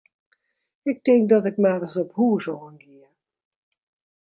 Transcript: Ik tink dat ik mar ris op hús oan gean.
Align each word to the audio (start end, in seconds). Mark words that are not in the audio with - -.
Ik 0.81 1.01
tink 1.05 1.23
dat 1.29 1.45
ik 1.49 1.57
mar 1.63 1.79
ris 1.81 1.97
op 2.03 2.11
hús 2.17 2.45
oan 2.55 2.77
gean. 2.83 3.13